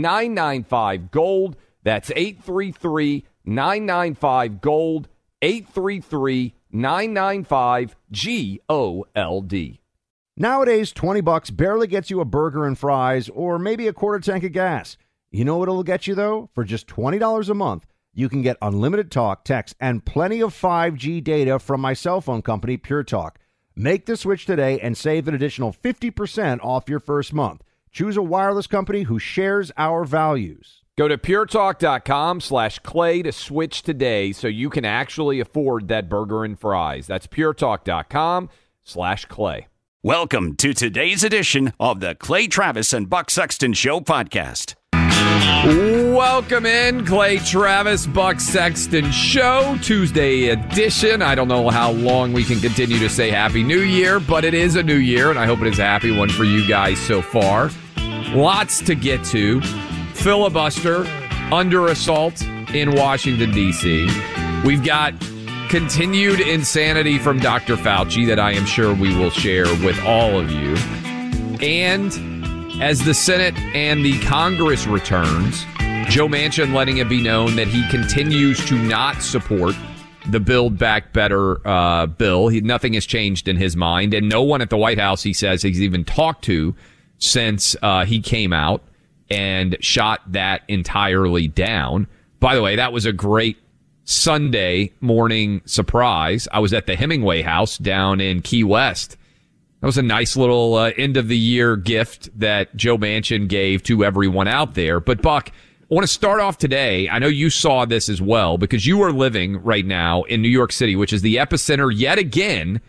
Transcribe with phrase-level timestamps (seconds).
[0.00, 1.56] 995 Gold.
[1.82, 5.08] That's 833 995 Gold.
[5.42, 9.80] 833 995 G O L D.
[10.36, 14.44] Nowadays, 20 bucks barely gets you a burger and fries or maybe a quarter tank
[14.44, 14.96] of gas.
[15.30, 16.48] You know what it'll get you, though?
[16.54, 21.22] For just $20 a month, you can get unlimited talk, text, and plenty of 5G
[21.22, 23.38] data from my cell phone company, Pure Talk.
[23.74, 27.62] Make the switch today and save an additional 50% off your first month.
[27.92, 30.82] Choose a wireless company who shares our values.
[30.96, 36.42] Go to puretalk.com slash clay to switch today so you can actually afford that burger
[36.42, 37.06] and fries.
[37.06, 38.48] That's puretalk.com
[38.82, 39.68] slash clay.
[40.02, 44.74] Welcome to today's edition of the Clay Travis and Buck Sexton Show podcast.
[46.14, 51.22] Welcome in, Clay Travis, Buck Sexton Show, Tuesday edition.
[51.22, 54.54] I don't know how long we can continue to say Happy New Year, but it
[54.54, 56.98] is a new year, and I hope it is a happy one for you guys
[56.98, 57.70] so far.
[58.34, 59.60] Lots to get to.
[60.14, 61.04] Filibuster
[61.52, 64.08] under assault in Washington, D.C.
[64.64, 65.12] We've got
[65.68, 67.76] continued insanity from Dr.
[67.76, 70.74] Fauci that I am sure we will share with all of you.
[71.60, 72.10] And
[72.82, 75.64] as the Senate and the Congress returns,
[76.08, 79.74] Joe Manchin letting it be known that he continues to not support
[80.30, 82.48] the Build Back Better uh, bill.
[82.48, 85.34] He, nothing has changed in his mind, and no one at the White House, he
[85.34, 86.74] says, he's even talked to
[87.22, 88.82] since uh, he came out
[89.30, 92.08] and shot that entirely down.
[92.40, 93.58] By the way, that was a great
[94.04, 96.48] Sunday morning surprise.
[96.52, 99.16] I was at the Hemingway House down in Key West.
[99.80, 103.84] That was a nice little uh, end of the year gift that Joe Manchin gave
[103.84, 104.98] to everyone out there.
[104.98, 107.08] But Buck, I want to start off today.
[107.08, 110.48] I know you saw this as well because you are living right now in New
[110.48, 112.80] York City, which is the epicenter yet again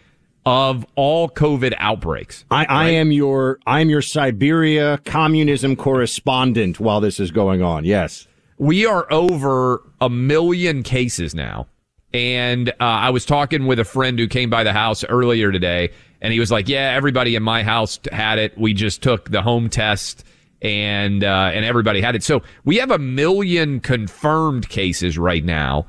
[0.45, 2.45] of all COVID outbreaks.
[2.51, 7.85] I, I am your I'm your Siberia communism correspondent while this is going on.
[7.85, 8.27] Yes.
[8.57, 11.67] We are over a million cases now.
[12.13, 15.89] And uh, I was talking with a friend who came by the house earlier today,
[16.21, 18.55] and he was like, "Yeah, everybody in my house had it.
[18.55, 20.23] We just took the home test,
[20.61, 22.23] and uh, and everybody had it.
[22.23, 25.87] So we have a million confirmed cases right now.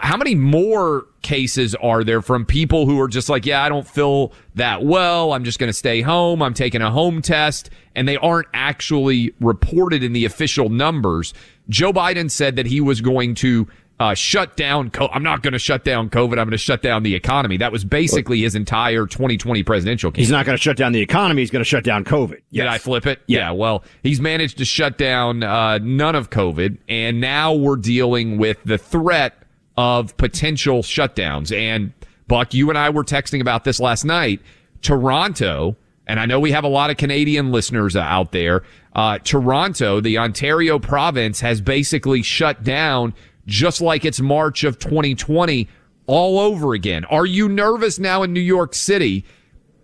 [0.00, 3.86] How many more cases are there from people who are just like, yeah, I don't
[3.86, 5.32] feel that well.
[5.32, 6.42] I'm just going to stay home.
[6.42, 11.34] I'm taking a home test, and they aren't actually reported in the official numbers.
[11.68, 13.66] Joe Biden said that he was going to
[14.00, 14.90] uh, shut down.
[14.90, 16.32] Co- I'm not going to shut down COVID.
[16.32, 17.56] I'm going to shut down the economy.
[17.58, 20.22] That was basically his entire 2020 presidential campaign.
[20.22, 21.42] He's not going to shut down the economy.
[21.42, 22.40] He's going to shut down COVID.
[22.50, 22.64] Yes.
[22.64, 23.20] Did I flip it?
[23.26, 23.38] Yeah.
[23.38, 23.50] yeah.
[23.52, 28.62] Well, he's managed to shut down uh, none of COVID, and now we're dealing with
[28.64, 29.43] the threat
[29.76, 31.56] of potential shutdowns.
[31.56, 31.92] And
[32.28, 34.40] Buck, you and I were texting about this last night.
[34.82, 35.76] Toronto,
[36.06, 38.62] and I know we have a lot of Canadian listeners out there.
[38.94, 43.14] Uh, Toronto, the Ontario province, has basically shut down
[43.46, 45.68] just like it's March of 2020
[46.06, 47.04] all over again.
[47.06, 49.24] Are you nervous now in New York City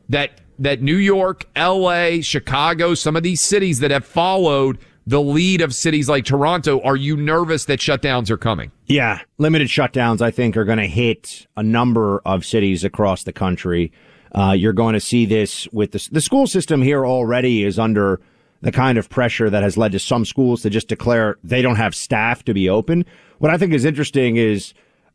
[0.09, 4.79] that that New York, LA, Chicago, some of these cities that have followed
[5.11, 8.71] the lead of cities like Toronto, are you nervous that shutdowns are coming?
[8.87, 13.33] Yeah, limited shutdowns I think are going to hit a number of cities across the
[13.33, 13.91] country.
[14.33, 18.21] Uh, you're going to see this with the, the school system here already is under
[18.61, 21.75] the kind of pressure that has led to some schools to just declare they don't
[21.75, 23.05] have staff to be open.
[23.39, 24.75] What I think is interesting is,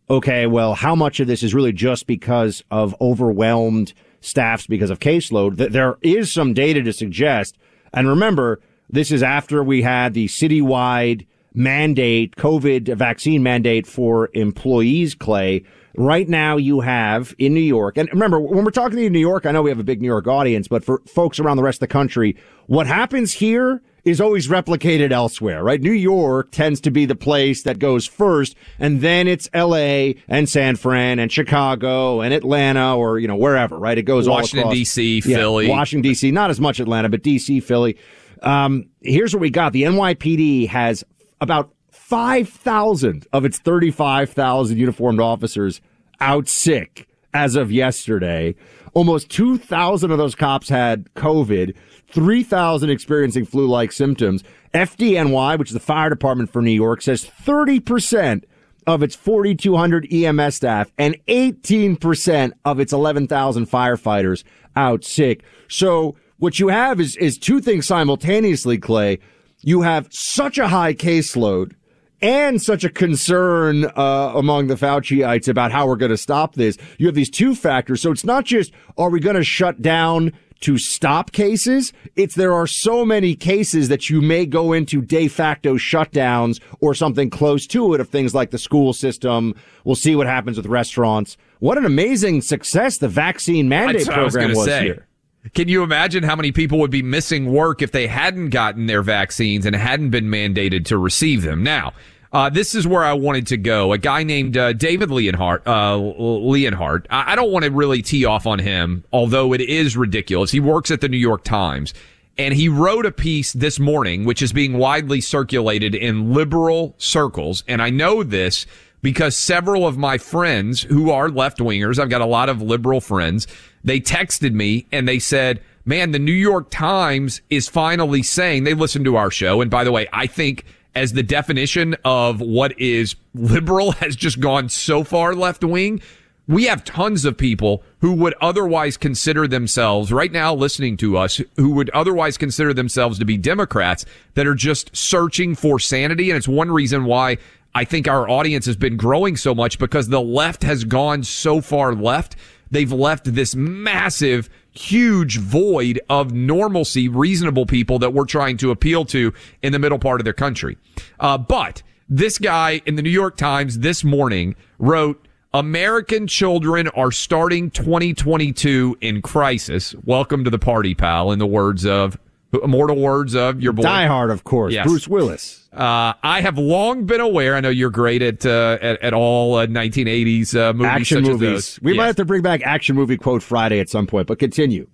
[0.10, 5.00] okay, well, how much of this is really just because of overwhelmed staffs because of
[5.00, 5.72] caseload?
[5.72, 7.58] There is some data to suggest,
[7.94, 8.60] and remember,
[8.90, 15.64] this is after we had the citywide mandate, COVID vaccine mandate for employees, Clay.
[15.98, 19.46] Right now, you have in New York, and remember, when we're talking to New York,
[19.46, 21.78] I know we have a big New York audience, but for folks around the rest
[21.78, 22.36] of the country,
[22.68, 25.82] what happens here is always replicated elsewhere, right?
[25.82, 30.50] New York tends to be the place that goes first, and then it's LA and
[30.50, 33.98] San Fran and Chicago and Atlanta or, you know, wherever, right?
[33.98, 34.78] It goes Washington, all across.
[34.78, 35.70] D.C., Yeah, Philly.
[35.70, 37.98] Washington, D.C., not as much Atlanta, but D.C., Philly.
[38.46, 39.74] Um, here's what we got.
[39.74, 41.04] The NYPD has
[41.42, 45.82] about 5,000 of its 35,000 uniformed officers
[46.22, 48.56] out sick as of yesterday.
[48.94, 51.76] Almost 2,000 of those cops had COVID,
[52.12, 54.44] 3,000 experiencing flu like symptoms.
[54.74, 58.44] FDNY, which is the fire department for New York, says 30%
[58.88, 64.44] of its 4,200 EMS staff and 18% of its 11,000 firefighters
[64.76, 65.44] out sick.
[65.68, 69.20] So what you have is, is two things simultaneously, Clay.
[69.62, 71.74] You have such a high caseload
[72.22, 76.78] and such a concern uh, among the Fauciites about how we're going to stop this.
[76.98, 78.02] You have these two factors.
[78.02, 81.94] So it's not just are we going to shut down to stop cases?
[82.16, 86.94] It's there are so many cases that you may go into de facto shutdowns or
[86.94, 89.54] something close to it of things like the school system.
[89.84, 91.38] We'll see what happens with restaurants.
[91.60, 94.84] What an amazing success the vaccine mandate That's what I was program was say.
[94.84, 95.08] here.
[95.54, 99.04] Can you imagine how many people would be missing work if they hadn't gotten their
[99.04, 101.62] vaccines and hadn't been mandated to receive them?
[101.62, 101.94] Now,
[102.34, 103.94] uh, this is where I wanted to go.
[103.94, 105.66] A guy named uh, David Leonhardt.
[105.68, 107.08] Uh, Leonhardt.
[107.10, 110.52] I, I don't want to really tee off on him, although it is ridiculous.
[110.52, 111.94] He works at the New York Times,
[112.38, 117.64] and he wrote a piece this morning, which is being widely circulated in liberal circles.
[117.68, 118.66] And I know this
[119.02, 123.00] because several of my friends who are left wingers, I've got a lot of liberal
[123.00, 123.46] friends,
[123.86, 128.74] they texted me and they said, man, the New York Times is finally saying they
[128.74, 129.62] listen to our show.
[129.62, 130.66] And by the way, I think
[130.96, 136.02] as the definition of what is liberal has just gone so far left wing,
[136.48, 141.42] we have tons of people who would otherwise consider themselves right now listening to us
[141.56, 144.06] who would otherwise consider themselves to be Democrats
[144.36, 146.30] that are just searching for sanity.
[146.30, 147.38] And it's one reason why
[147.74, 151.62] I think our audience has been growing so much because the left has gone so
[151.62, 152.36] far left.
[152.72, 159.06] They've left this massive, huge void of normalcy, reasonable people that we're trying to appeal
[159.06, 160.78] to in the middle part of their country.
[161.20, 167.12] Uh, but this guy in the New York Times this morning wrote, American children are
[167.12, 169.96] starting 2022 in crisis.
[170.04, 172.18] Welcome to the party, pal, in the words of
[172.62, 173.84] immortal words of your boy.
[173.84, 174.74] Die Hard, of course.
[174.74, 174.88] Yes.
[174.88, 175.68] Bruce Willis.
[175.74, 177.56] Uh, I have long been aware.
[177.56, 181.80] I know you're great at uh, at, at all uh, 1980s uh, movies, Action movies.
[181.82, 184.88] We might have to bring back Action Movie Quote Friday at some point, but continue.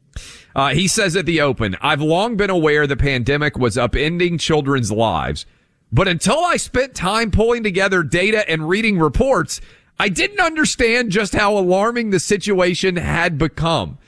[0.56, 4.92] Uh, he says at the open, I've long been aware the pandemic was upending children's
[4.92, 5.46] lives,
[5.92, 9.62] but until I spent time pulling together data and reading reports,
[10.00, 14.00] I didn't understand just how alarming the situation had become.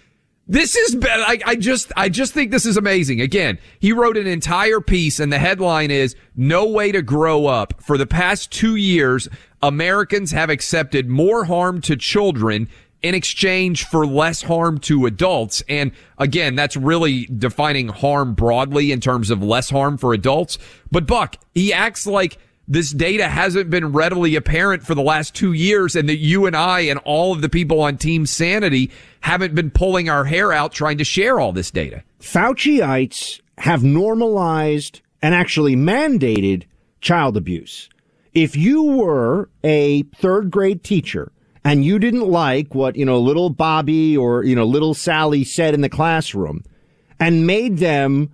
[0.45, 0.97] This is.
[1.01, 3.21] I, I just, I just think this is amazing.
[3.21, 7.81] Again, he wrote an entire piece and the headline is no way to grow up.
[7.81, 9.29] For the past two years,
[9.61, 12.67] Americans have accepted more harm to children
[13.01, 15.63] in exchange for less harm to adults.
[15.69, 20.57] And again, that's really defining harm broadly in terms of less harm for adults.
[20.91, 22.37] But Buck, he acts like
[22.67, 26.55] this data hasn't been readily apparent for the last two years and that you and
[26.55, 28.89] I and all of the people on Team Sanity
[29.21, 32.03] haven't been pulling our hair out trying to share all this data.
[32.19, 36.63] Fauciites have normalized and actually mandated
[37.01, 37.89] child abuse.
[38.33, 41.31] If you were a third grade teacher
[41.65, 45.73] and you didn't like what, you know, little Bobby or, you know, little Sally said
[45.73, 46.63] in the classroom
[47.19, 48.33] and made them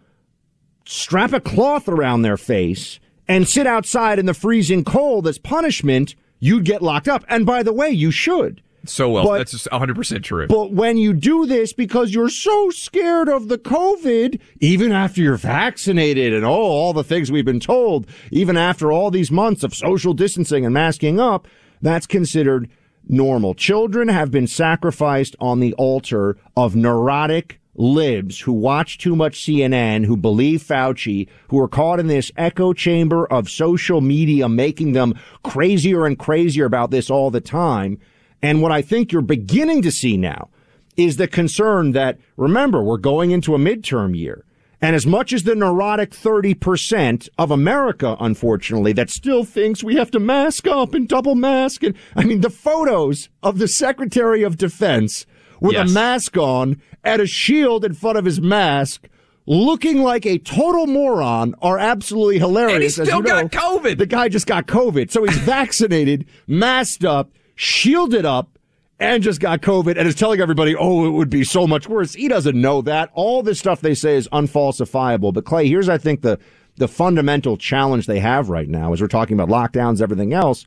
[0.85, 6.15] strap a cloth around their face and sit outside in the freezing cold as punishment,
[6.39, 7.23] you'd get locked up.
[7.29, 8.61] And by the way, you should.
[8.85, 10.47] So well, But- that's just 100% true.
[10.47, 15.37] But when you do this because you're so scared of the COVID, even after you're
[15.37, 19.75] vaccinated and oh, all the things we've been told, even after all these months of
[19.75, 21.47] social distancing and masking up,
[21.81, 22.69] that's considered
[23.07, 23.53] normal.
[23.53, 30.05] Children have been sacrificed on the altar of neurotic libs who watch too much CNN,
[30.05, 35.17] who believe Fauci, who are caught in this echo chamber of social media, making them
[35.43, 37.97] crazier and crazier about this all the time.
[38.41, 40.49] And what I think you're beginning to see now
[40.97, 44.43] is the concern that, remember, we're going into a midterm year.
[44.81, 50.11] And as much as the neurotic 30% of America, unfortunately, that still thinks we have
[50.11, 51.83] to mask up and double mask.
[51.83, 55.25] And I mean, the photos of the Secretary of Defense
[55.61, 55.89] with Yes.
[55.89, 59.07] a mask on and a shield in front of his mask,
[59.45, 62.73] looking like a total moron, are absolutely hilarious.
[62.75, 63.97] And he As still you know, got COVID.
[63.97, 65.11] The guy just got COVID.
[65.11, 68.57] So he's vaccinated, masked up, shielded up,
[69.01, 72.13] and just got COVID and is telling everybody, oh, it would be so much worse.
[72.13, 73.09] He doesn't know that.
[73.13, 75.33] All this stuff they say is unfalsifiable.
[75.33, 76.37] But Clay, here's, I think, the,
[76.75, 80.65] the fundamental challenge they have right now, as we're talking about lockdowns, everything else,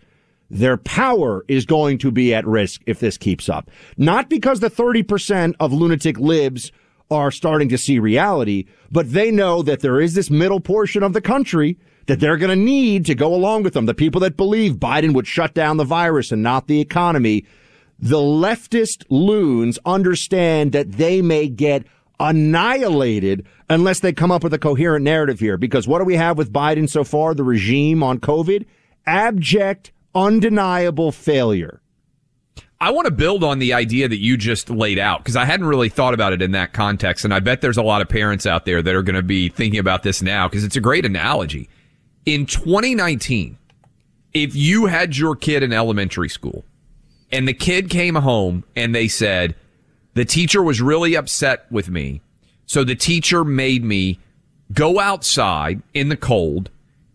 [0.52, 3.70] their power is going to be at risk if this keeps up.
[3.96, 6.70] Not because the 30% of lunatic libs
[7.10, 11.14] are starting to see reality, but they know that there is this middle portion of
[11.14, 13.86] the country that they're going to need to go along with them.
[13.86, 17.46] The people that believe Biden would shut down the virus and not the economy.
[17.98, 21.86] The leftist loons understand that they may get
[22.20, 25.56] annihilated unless they come up with a coherent narrative here.
[25.56, 27.34] Because what do we have with Biden so far?
[27.34, 28.66] The regime on COVID?
[29.06, 31.80] Abject, undeniable failure.
[32.80, 35.66] I want to build on the idea that you just laid out because I hadn't
[35.66, 37.24] really thought about it in that context.
[37.24, 39.48] And I bet there's a lot of parents out there that are going to be
[39.48, 41.68] thinking about this now because it's a great analogy.
[42.26, 43.56] In 2019,
[44.34, 46.64] if you had your kid in elementary school
[47.30, 49.54] and the kid came home and they said,
[50.14, 52.20] the teacher was really upset with me.
[52.66, 54.18] So the teacher made me
[54.72, 56.68] go outside in the cold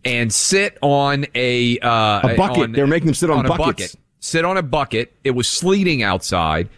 [0.05, 2.63] and sit on a, uh, a bucket.
[2.63, 3.93] On, They're making them sit on, on buckets.
[3.93, 4.03] a bucket.
[4.19, 5.13] Sit on a bucket.
[5.23, 6.69] It was sleeting outside.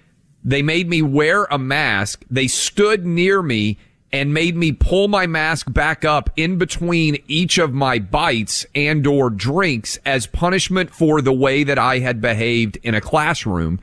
[0.44, 2.24] They made me wear a mask.
[2.30, 3.78] They stood near me
[4.12, 9.06] and made me pull my mask back up in between each of my bites and
[9.06, 13.80] or drinks as punishment for the way that I had behaved in a classroom.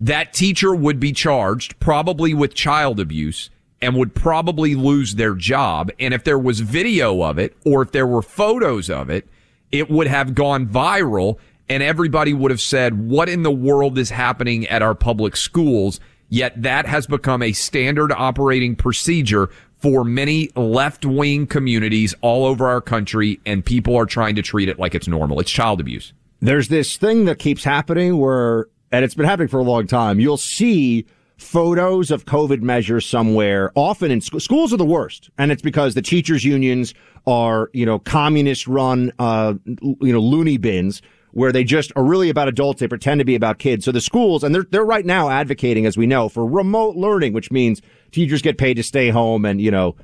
[0.00, 3.50] That teacher would be charged probably with child abuse
[3.82, 5.90] and would probably lose their job.
[5.98, 9.26] And if there was video of it or if there were photos of it,
[9.72, 14.10] it would have gone viral and everybody would have said, what in the world is
[14.10, 16.00] happening at our public schools?
[16.28, 22.68] Yet that has become a standard operating procedure for many left wing communities all over
[22.68, 25.40] our country, and people are trying to treat it like it's normal.
[25.40, 26.12] It's child abuse.
[26.40, 30.20] There's this thing that keeps happening where, and it's been happening for a long time,
[30.20, 31.06] you'll see
[31.40, 35.30] photos of COVID measures somewhere, often in sc- schools are the worst.
[35.38, 36.92] And it's because the teachers unions
[37.26, 41.00] are, you know, communist run, uh, you know, loony bins
[41.32, 42.80] where they just are really about adults.
[42.80, 43.84] They pretend to be about kids.
[43.84, 47.32] So the schools, and they're, they're right now advocating, as we know, for remote learning,
[47.32, 47.80] which means
[48.10, 49.96] teachers get paid to stay home and, you know,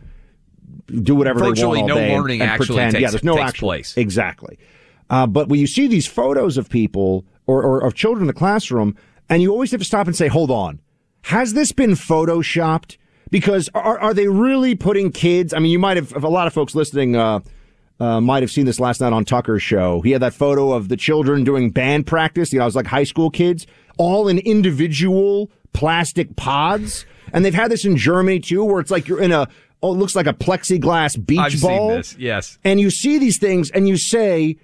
[1.02, 2.92] do whatever Virtually they want all no learning and, and actually pretend.
[2.92, 3.96] takes- yeah, there's no actual place.
[3.96, 4.58] Exactly.
[5.10, 8.32] Uh, but when you see these photos of people or, or of children in the
[8.32, 8.96] classroom,
[9.28, 10.80] and you always have to stop and say, hold on,
[11.26, 12.98] has this been photoshopped?
[13.30, 15.52] Because are, are they really putting kids?
[15.52, 17.40] I mean, you might have, a lot of folks listening, uh,
[17.98, 20.00] uh, might have seen this last night on Tucker's show.
[20.02, 22.52] He had that photo of the children doing band practice.
[22.52, 23.66] You know, it was like high school kids,
[23.98, 27.04] all in individual plastic pods.
[27.32, 29.48] And they've had this in Germany too, where it's like you're in a,
[29.82, 31.88] oh, it looks like a plexiglass beach I've ball.
[31.88, 32.16] seen this.
[32.16, 32.58] Yes.
[32.62, 34.58] And you see these things and you say,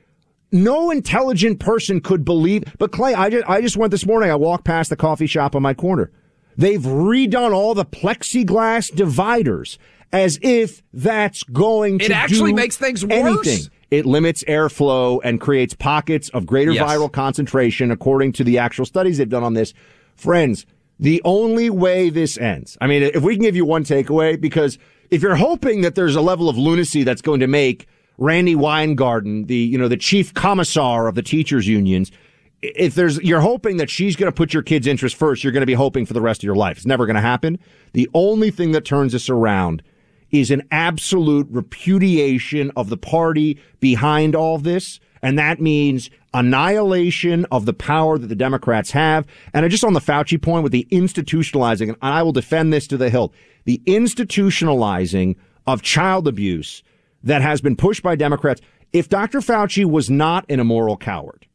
[0.52, 2.62] no intelligent person could believe.
[2.78, 4.30] But Clay, I just, I just went this morning.
[4.30, 6.12] I walked past the coffee shop on my corner.
[6.56, 9.78] They've redone all the plexiglass dividers
[10.12, 13.12] as if that's going to It actually do makes things worse.
[13.46, 13.60] anything.
[13.90, 16.88] It limits airflow and creates pockets of greater Yes.
[16.90, 19.72] viral concentration, according to the actual studies they've done on this.
[20.14, 20.66] Friends,
[21.00, 24.78] the only way this ends, I mean, if we can give you one takeaway, because
[25.10, 27.86] if you're hoping that there's a level of lunacy that's going to make
[28.18, 32.12] Randi Weingarten, the, you know, the chief commissar of the teachers unions,
[32.62, 35.62] if there's, you're hoping that she's going to put your kid's interest first, you're going
[35.62, 36.76] to be hoping for the rest of your life.
[36.76, 37.58] It's never going to happen.
[37.92, 39.82] The only thing that turns this around
[40.30, 45.00] is an absolute repudiation of the party behind all this.
[45.22, 49.26] And that means annihilation of the power that the Democrats have.
[49.52, 52.86] And I just on the Fauci point with the institutionalizing, and I will defend this
[52.88, 56.82] to the hilt, the institutionalizing of child abuse
[57.22, 58.60] that has been pushed by Democrats.
[58.92, 59.40] If Dr.
[59.40, 61.46] Fauci was not an immoral coward,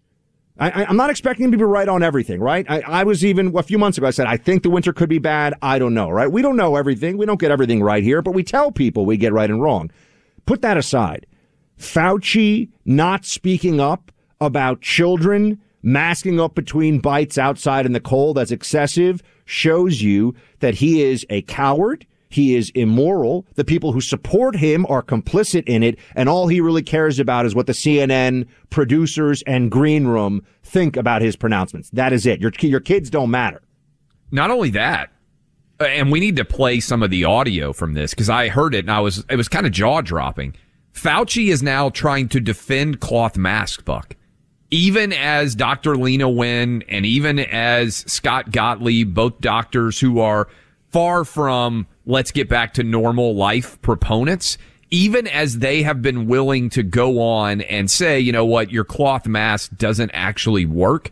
[0.59, 2.65] I, I'm not expecting him to be right on everything, right?
[2.69, 5.09] I, I was even a few months ago, I said, I think the winter could
[5.09, 5.53] be bad.
[5.61, 6.31] I don't know, right?
[6.31, 7.17] We don't know everything.
[7.17, 9.91] We don't get everything right here, but we tell people we get right and wrong.
[10.45, 11.27] Put that aside.
[11.79, 14.11] Fauci not speaking up
[14.41, 20.75] about children masking up between bites outside in the cold as excessive shows you that
[20.75, 22.05] he is a coward.
[22.29, 23.45] He is immoral.
[23.55, 25.97] The people who support him are complicit in it.
[26.15, 30.97] And all he really cares about is what the CNN producers and green room think
[30.97, 31.89] about his pronouncements.
[31.91, 32.41] That is it.
[32.41, 33.61] Your, your kids don't matter.
[34.31, 35.11] Not only that,
[35.79, 38.75] uh, and we need to play some of the audio from this because I heard
[38.75, 40.55] it and I was, it was kind of jaw dropping.
[40.93, 44.15] Fauci is now trying to defend cloth mask, Buck.
[44.69, 45.93] Even as Dr.
[45.93, 50.49] Leana Wen and even as Scott Gottlieb, both doctors who are
[50.89, 54.57] far from let's get back to normal life proponents,
[54.89, 58.85] even as they have been willing to go on and say, you know what, your
[58.85, 61.11] cloth mask doesn't actually work.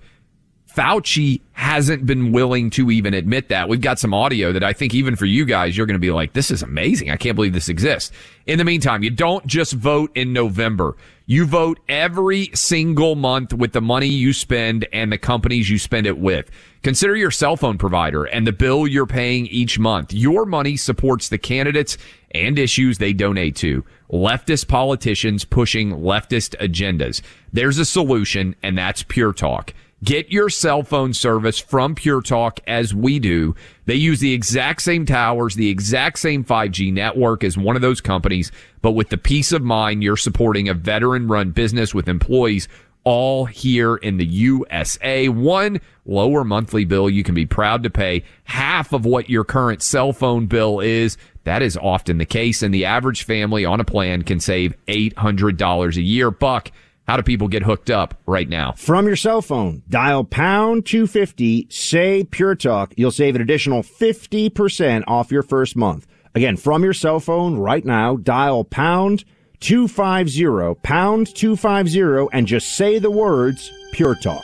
[0.73, 3.69] Fauci hasn't been willing to even admit that.
[3.69, 6.11] We've got some audio that I think even for you guys, you're going to be
[6.11, 7.11] like, this is amazing.
[7.11, 8.11] I can't believe this exists.
[8.45, 10.97] In the meantime, you don't just vote in November.
[11.27, 16.05] You vote every single month with the money you spend and the companies you spend
[16.05, 16.51] it with.
[16.83, 20.13] Consider your cell phone provider and the bill you're paying each month.
[20.13, 21.97] Your money supports the candidates
[22.29, 23.83] and issues they donate to.
[24.11, 27.23] Leftist politicians pushing leftist agendas.
[27.51, 29.73] There's a solution, and that's Pure Talk.
[30.03, 33.55] Get your cell phone service from Pure Talk as we do.
[33.85, 38.01] They use the exact same towers, the exact same 5G network as one of those
[38.01, 42.67] companies, but with the peace of mind you're supporting a veteran run business with employees
[43.05, 45.29] all here in the USA.
[45.29, 49.81] One lower monthly bill you can be proud to pay half of what your current
[49.81, 51.17] cell phone bill is.
[51.45, 55.95] That is often the case, and the average family on a plan can save $800
[55.95, 56.31] a year.
[56.31, 56.71] Buck,
[57.07, 58.73] how do people get hooked up right now?
[58.73, 62.93] From your cell phone, dial pound 250, say Pure Talk.
[62.97, 66.07] You'll save an additional 50% off your first month.
[66.33, 69.23] Again, from your cell phone right now, dial pound
[69.59, 74.43] 250, pound 250, and just say the words Pure Talk.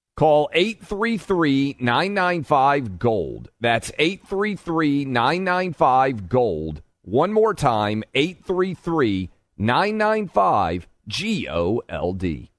[0.21, 3.49] Call 833 995 Gold.
[3.59, 6.83] That's 833 995 Gold.
[7.01, 12.51] One more time 833 995 G O L D.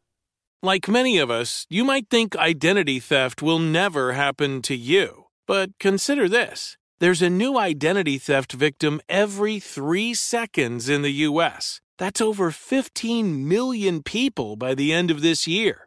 [0.61, 5.27] Like many of us, you might think identity theft will never happen to you.
[5.47, 11.81] But consider this there's a new identity theft victim every three seconds in the U.S.
[11.97, 15.87] That's over 15 million people by the end of this year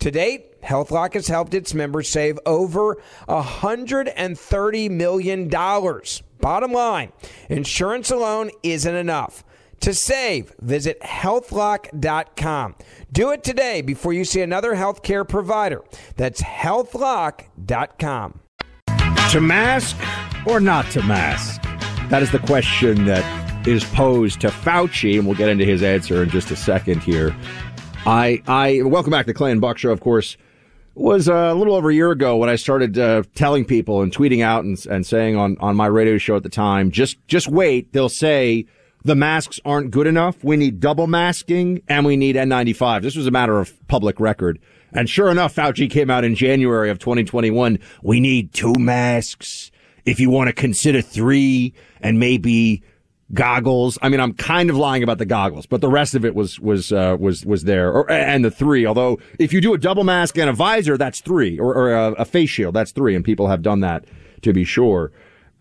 [0.00, 2.96] To date, HealthLock has helped its members save over
[3.28, 5.48] $130 million.
[6.40, 7.12] Bottom line,
[7.50, 9.44] insurance alone isn't enough.
[9.80, 12.74] To save, visit healthlock.com.
[13.12, 15.82] Do it today before you see another healthcare provider.
[16.16, 18.40] That's healthlock.com.
[19.30, 19.96] To mask
[20.46, 21.62] or not to mask?
[22.08, 26.22] That is the question that is posed to Fauci, and we'll get into his answer
[26.22, 27.34] in just a second here.
[28.06, 29.90] I, I welcome back to Clay and Buck Show.
[29.90, 30.36] Of course,
[30.94, 34.42] was a little over a year ago when I started uh, telling people and tweeting
[34.42, 37.92] out and, and saying on on my radio show at the time, just just wait.
[37.92, 38.66] They'll say
[39.04, 40.42] the masks aren't good enough.
[40.42, 43.02] We need double masking and we need N95.
[43.02, 44.58] This was a matter of public record.
[44.92, 47.78] And sure enough, Fauci came out in January of 2021.
[48.02, 49.70] We need two masks.
[50.04, 52.82] If you want to consider three and maybe
[53.32, 53.98] goggles.
[54.02, 56.58] I mean, I'm kind of lying about the goggles, but the rest of it was
[56.60, 58.86] was uh, was was there, or, and the three.
[58.86, 62.12] Although, if you do a double mask and a visor, that's three, or, or a,
[62.12, 64.04] a, face shield, that's three, and people have done that
[64.42, 65.12] to be sure.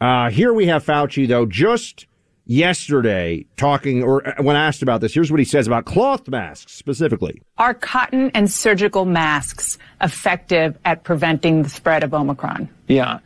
[0.01, 2.07] Uh, here we have Fauci though, just
[2.45, 6.73] yesterday talking, or uh, when asked about this, here's what he says about cloth masks
[6.73, 7.41] specifically.
[7.57, 12.67] Are cotton and surgical masks effective at preventing the spread of Omicron?
[12.87, 13.19] Yeah.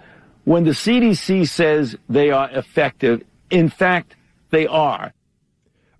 [0.43, 4.15] When the CDC says they are effective, in fact,
[4.54, 5.13] they are.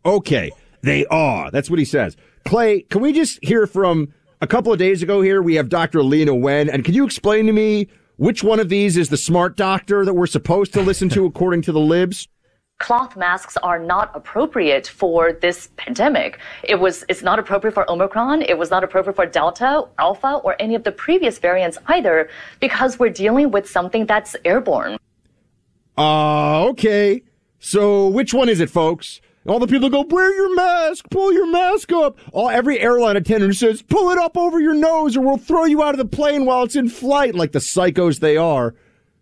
[0.06, 1.52] Okay, they are.
[1.52, 2.16] That's what he says.
[2.46, 5.42] Clay, can we just hear from a couple of days ago here?
[5.42, 6.00] We have Dr.
[6.00, 7.88] Leana Wen, and can you explain to me
[8.18, 11.64] which one of these is the smart doctor that we're supposed to listen to according
[11.64, 12.28] to the libs?
[12.80, 16.38] cloth masks are not appropriate for this pandemic.
[16.64, 20.58] It was it's not appropriate for Omicron, it was not appropriate for Delta, Alpha, or
[20.60, 24.98] any of the previous variants either, because we're dealing with something that's airborne.
[25.98, 27.24] Uh okay.
[27.64, 29.22] So which one is it, folks?
[29.48, 32.18] All the people go, wear your mask, pull your mask up.
[32.34, 35.82] All every airline attendant says, pull it up over your nose or we'll throw you
[35.82, 38.76] out of the plane while it's in flight, like the psychos they are.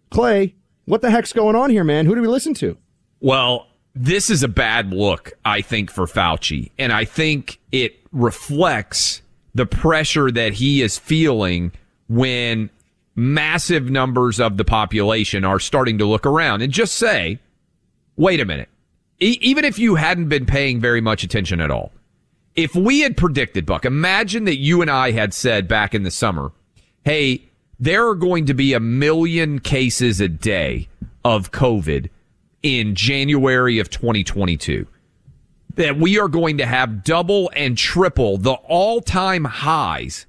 [0.10, 2.08] Clay, what the heck's going on here, man?
[2.08, 2.78] Who do we listen to?
[3.20, 6.72] Well, this is a bad look, I think, for Fauci.
[6.80, 9.22] And I think it reflects
[9.54, 11.74] the pressure that he is feeling
[12.10, 12.72] when
[13.16, 17.40] massive numbers of the population are starting to look around and just say,
[18.22, 18.70] wait a minute.
[19.20, 21.92] E- even if you hadn't been paying very much attention at all,
[22.56, 26.12] if we had predicted, Buck, imagine that you and I had said back in the
[26.12, 26.52] summer,
[27.04, 27.44] hey,
[27.80, 30.88] there are going to be a million cases a day
[31.26, 32.10] of COVID
[32.62, 34.86] in January of 2022
[35.76, 40.26] that we are going to have double and triple the all time highs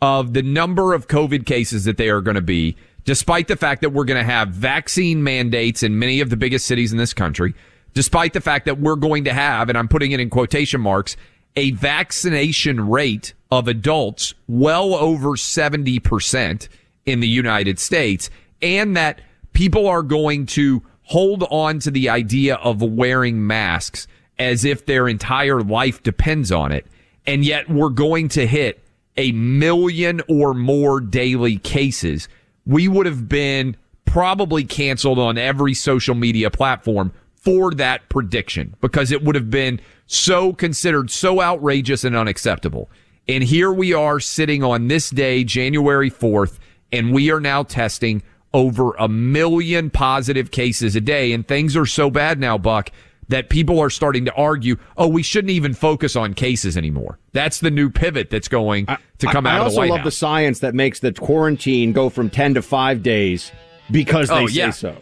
[0.00, 3.82] of the number of COVID cases that they are going to be, despite the fact
[3.82, 7.14] that we're going to have vaccine mandates in many of the biggest cities in this
[7.14, 7.54] country,
[7.92, 11.16] despite the fact that we're going to have, and I'm putting it in quotation marks,
[11.56, 16.68] a vaccination rate of adults well over 70%
[17.06, 19.20] in the United States, and that
[19.52, 24.06] people are going to hold on to the idea of wearing masks
[24.38, 26.86] as if their entire life depends on it.
[27.26, 28.82] And yet we're going to hit
[29.16, 32.28] a million or more daily cases.
[32.66, 39.12] We would have been probably canceled on every social media platform for that prediction because
[39.12, 42.88] it would have been so considered so outrageous and unacceptable.
[43.28, 46.58] And here we are sitting on this day, January 4th,
[46.92, 48.22] and we are now testing
[48.52, 51.32] over a million positive cases a day.
[51.32, 52.90] And things are so bad now, Buck,
[53.28, 57.18] that people are starting to argue, oh, we shouldn't even focus on cases anymore.
[57.32, 59.90] That's the new pivot that's going to come I, out I of the White House.
[59.90, 63.50] I also love the science that makes the quarantine go from 10 to 5 days
[63.90, 64.70] because oh, they Oh, say yeah.
[64.70, 64.96] so.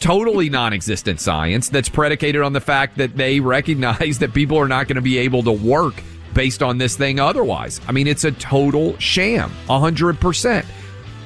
[0.00, 4.86] totally non-existent science that's predicated on the fact that they recognize that people are not
[4.88, 5.94] going to be able to work
[6.34, 7.80] based on this thing otherwise.
[7.86, 10.64] I mean, it's a total sham, 100%.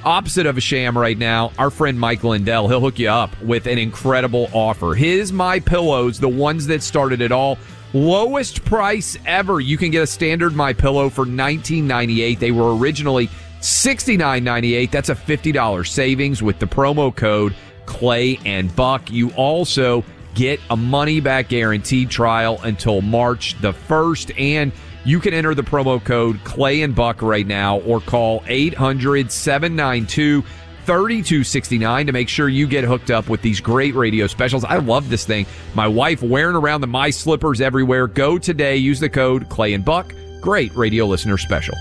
[0.05, 3.67] Opposite of a sham right now, our friend Mike Lindell, he'll hook you up with
[3.67, 4.95] an incredible offer.
[4.95, 7.59] His My Pillows, the ones that started it all,
[7.93, 9.61] lowest price ever.
[9.61, 12.39] You can get a standard My Pillow for 19.98.
[12.39, 13.29] They were originally
[13.61, 14.91] 69.98.
[14.91, 19.11] That's a $50 savings with the promo code Clay and Buck.
[19.11, 24.73] You also get a money back guaranteed trial until March the 1st and
[25.05, 30.43] you can enter the promo code Clay and Buck right now or call 800 792
[30.89, 34.65] 3269 to make sure you get hooked up with these great radio specials.
[34.65, 35.45] I love this thing.
[35.75, 38.07] My wife wearing around the My Slippers everywhere.
[38.07, 40.15] Go today, use the code Clay and Buck.
[40.41, 41.75] Great radio listener special.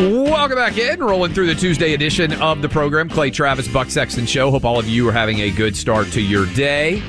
[0.00, 3.08] Welcome back in, rolling through the Tuesday edition of the program.
[3.08, 4.50] Clay Travis, Buck Sexton Show.
[4.50, 7.02] Hope all of you are having a good start to your day.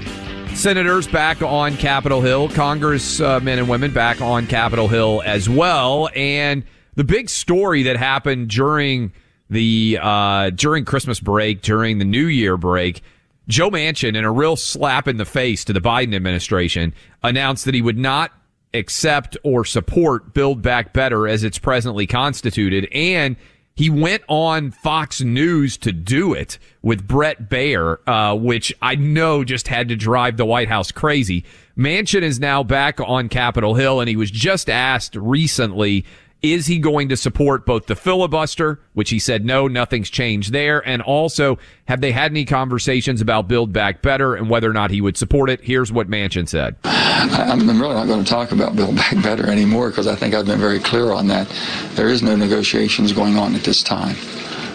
[0.55, 6.09] Senators back on Capitol Hill, Congressmen and women back on Capitol Hill as well.
[6.15, 6.63] And
[6.95, 9.11] the big story that happened during
[9.49, 13.03] the uh, during Christmas break, during the New Year break,
[13.47, 17.75] Joe Manchin, in a real slap in the face to the Biden administration, announced that
[17.75, 18.31] he would not
[18.73, 23.35] accept or support Build Back Better as it's presently constituted, and
[23.75, 29.43] He went on Fox News to do it with Bret Baier, uh, which I know
[29.43, 31.43] just had to drive the White House crazy.
[31.77, 36.05] Manchin is now back on Capitol Hill, and he was just asked recently
[36.41, 40.85] is he going to support both the filibuster, which he said no, nothing's changed there,
[40.87, 44.91] and also have they had any conversations about Build Back Better and whether or not
[44.91, 45.61] he would support it?
[45.61, 46.75] Here's what Manchin said.
[46.83, 50.45] I'm really not going to talk about Build Back Better anymore because I think I've
[50.45, 51.47] been very clear on that.
[51.95, 54.15] There is no negotiations going on at this time.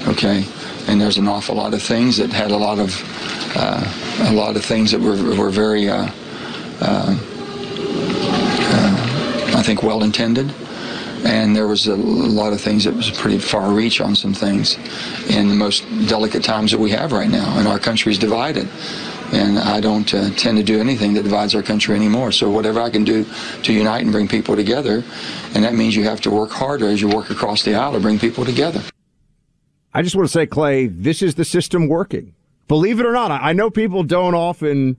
[0.08, 0.44] Okay,
[0.88, 2.90] and there's an awful lot of things that had a lot of
[3.54, 6.08] uh, a lot of things that were were very, uh,
[6.80, 7.18] uh,
[8.72, 10.52] uh I think, well intended
[11.24, 14.76] and there was a lot of things that was pretty far reach on some things
[15.28, 17.58] in the most delicate times that we have right now.
[17.58, 18.68] And our country is divided.
[19.32, 22.32] And i don't uh, tend to do anything that divides our country anymore.
[22.32, 23.24] So whatever i can do
[23.62, 25.04] to unite and bring people together
[25.54, 28.00] and that means you have to work harder as you work across the aisle to
[28.00, 28.82] bring people together.
[29.94, 32.34] I just want to say clay this is the system working.
[32.66, 34.96] Believe it or not i know people don't often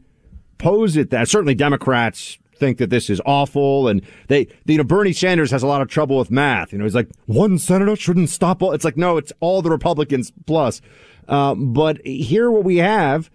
[0.58, 3.90] pose it that certainly democrats think that this is awful.
[3.90, 6.72] And they, you know, Bernie Sanders has a lot of trouble with math.
[6.72, 8.72] You know, he's like, one senator shouldn't stop all.
[8.72, 10.80] It's like, no, it's all the Republicans plus.
[11.28, 13.30] Uh, but here what we have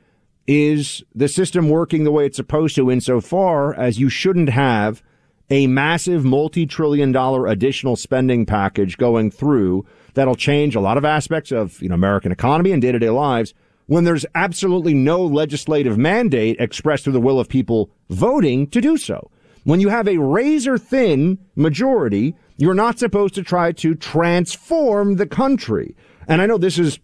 [0.46, 5.02] is the system working the way it's supposed to insofar as you shouldn't have
[5.50, 9.84] a massive multi-trillion dollar additional spending package going through
[10.14, 13.54] that'll change a lot of aspects of, you know, American economy and day-to-day lives
[13.86, 18.96] when there's absolutely no legislative mandate expressed through the will of people voting to do
[18.96, 19.30] so.
[19.64, 25.26] When you have a razor thin majority, you're not supposed to try to transform the
[25.26, 25.96] country.
[26.28, 26.98] And I know this is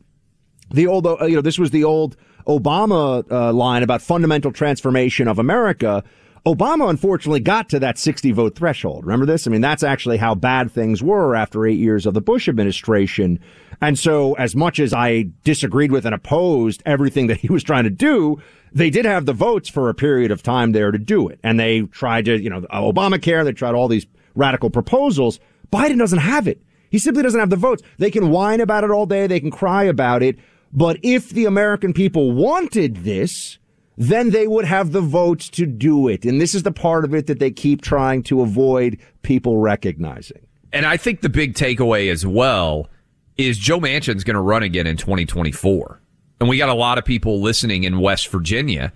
[0.71, 2.17] the old, uh, you know, this was the old
[2.47, 6.03] Obama uh, line about fundamental transformation of America.
[6.47, 9.05] Obama unfortunately got to that 60 vote threshold.
[9.05, 9.47] Remember this?
[9.47, 13.39] I mean, that's actually how bad things were after eight years of the Bush administration.
[13.83, 17.83] And so as much as I disagreed with and opposed everything that he was trying
[17.83, 18.41] to do,
[18.73, 21.41] they did have the votes for a period of time there to do it.
[21.43, 25.41] And they tried to, you know, Obamacare, they tried all these radical proposals.
[25.73, 26.63] Biden doesn't have it.
[26.91, 27.83] He simply doesn't have the votes.
[27.99, 29.27] They can whine about it all day.
[29.27, 30.39] They can cry about it.
[30.73, 33.59] But if the American people wanted this,
[33.97, 36.25] then they would have the votes to do it.
[36.25, 40.47] And this is the part of it that they keep trying to avoid people recognizing.
[40.73, 42.89] And I think the big takeaway as well
[43.37, 46.01] is Joe Manchin's going to run again in 2024.
[46.41, 48.93] And we got a lot of people listening in West Virginia.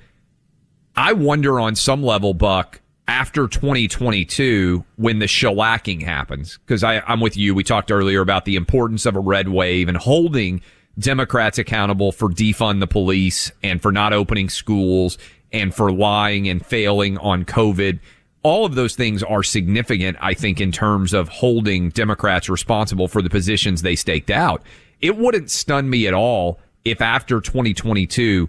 [0.97, 7.37] I wonder on some level, Buck, after 2022, when the shellacking happens, because I'm with
[7.37, 7.55] you.
[7.55, 10.61] We talked earlier about the importance of a red wave and holding
[10.99, 15.19] Democrats accountable for defund the police and for not opening schools
[15.53, 18.01] and for lying and failing on COVID.
[18.47, 23.21] All of those things are significant, I think, in terms of holding Democrats responsible for
[23.21, 24.63] the positions they staked out.
[25.01, 28.49] It wouldn't stun me at all if after 2022,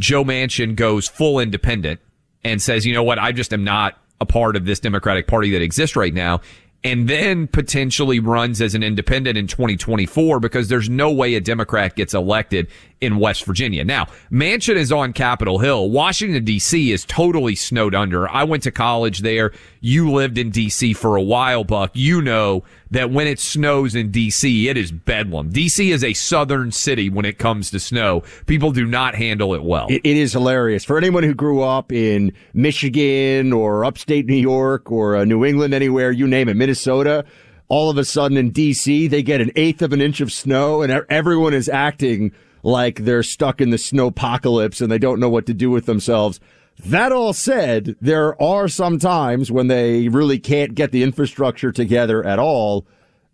[0.00, 2.00] Joe Manchin goes full independent
[2.42, 5.52] and says, you know what, I just am not a part of this Democratic Party
[5.52, 6.40] that exists right now
[6.82, 11.94] and then potentially runs as an independent in 2024 because there's no way a Democrat
[11.94, 12.66] gets elected
[13.00, 13.84] in West Virginia.
[13.84, 15.90] Now, Manchin is on Capitol Hill.
[15.90, 18.28] Washington DC is totally snowed under.
[18.28, 19.52] I went to college there.
[19.80, 21.90] You lived in DC for a while, Buck.
[21.94, 25.52] You know that when it snows in DC, it is bedlam.
[25.52, 28.22] DC is a southern city when it comes to snow.
[28.46, 29.86] People do not handle it well.
[29.88, 30.84] it, it is hilarious.
[30.84, 35.74] For anyone who grew up in Michigan or upstate New York or uh, New England,
[35.74, 37.24] anywhere, you name it, Minnesota,
[37.68, 40.82] all of a sudden in DC, they get an eighth of an inch of snow
[40.82, 42.32] and everyone is acting
[42.66, 45.86] like they're stuck in the snow apocalypse and they don't know what to do with
[45.86, 46.40] themselves.
[46.84, 52.26] That all said, there are some times when they really can't get the infrastructure together
[52.26, 52.84] at all.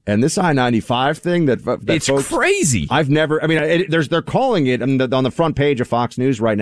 [0.06, 2.86] And this I ninety five thing that, that it's folks, crazy.
[2.90, 3.42] I've never.
[3.42, 6.18] I mean, it, there's they're calling it on the, on the front page of Fox
[6.18, 6.58] News right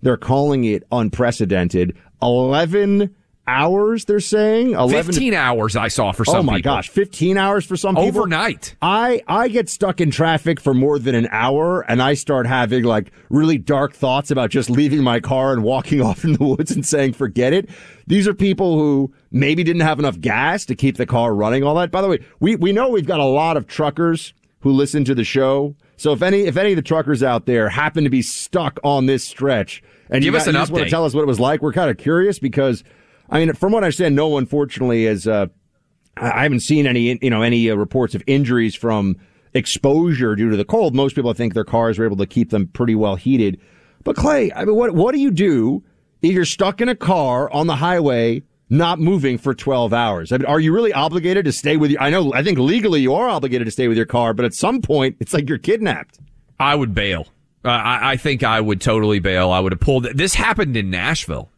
[0.00, 1.96] They're calling it unprecedented.
[2.22, 3.14] Eleven
[3.46, 4.72] hours they're saying?
[4.72, 6.72] 11 15 to, hours i saw for some oh my people.
[6.72, 8.20] gosh 15 hours for some people?
[8.20, 8.76] Overnight.
[8.80, 12.84] I i get stuck in traffic for more than an hour and i start having
[12.84, 16.70] like really dark thoughts about just leaving my car and walking off in the woods
[16.70, 17.68] and saying forget it.
[18.06, 21.74] These are people who maybe didn't have enough gas to keep the car running all
[21.76, 21.90] that.
[21.90, 25.14] By the way we we know we've got a lot of truckers who listen to
[25.14, 25.74] the show.
[25.96, 29.06] So if any if any of the truckers out there happen to be stuck on
[29.06, 30.74] this stretch and Give you, us an you just update.
[30.74, 32.84] want to tell us what it was like we're kind of curious because
[33.32, 35.26] I mean, from what I understand, no one, fortunately, has.
[35.26, 35.46] Uh,
[36.18, 39.16] I haven't seen any, you know, any uh, reports of injuries from
[39.54, 40.94] exposure due to the cold.
[40.94, 43.58] Most people, think, their cars were able to keep them pretty well heated.
[44.04, 45.82] But Clay, I mean, what what do you do
[46.20, 50.32] if you're stuck in a car on the highway, not moving for 12 hours.
[50.32, 53.00] I mean, are you really obligated to stay with your, I know, I think legally
[53.00, 55.58] you are obligated to stay with your car, but at some point it's like you're
[55.58, 56.18] kidnapped.
[56.58, 57.26] I would bail.
[57.64, 59.50] Uh, I, I think I would totally bail.
[59.50, 60.04] I would have pulled.
[60.14, 61.51] This happened in Nashville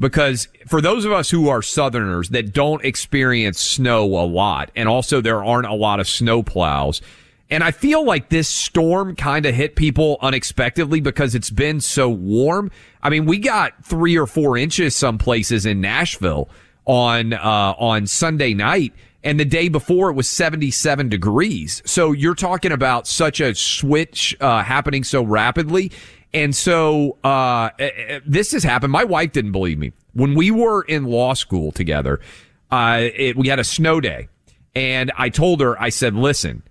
[0.00, 4.88] because for those of us who are Southerners that don't experience snow a lot, and
[4.88, 7.00] also there aren't a lot of snow plows,
[7.50, 12.08] and I feel like this storm kind of hit people unexpectedly because it's been so
[12.08, 12.70] warm.
[13.02, 16.48] I mean, we got three or four inches some places in Nashville
[16.84, 18.94] on, uh, on Sunday night.
[19.22, 21.82] And the day before it was 77 degrees.
[21.84, 25.92] So you're talking about such a switch, uh, happening so rapidly.
[26.32, 28.92] And so, uh, eh, eh, this has happened.
[28.92, 32.20] My wife didn't believe me when we were in law school together.
[32.70, 34.28] Uh, it, we had a snow day
[34.74, 36.62] and I told her, I said, listen,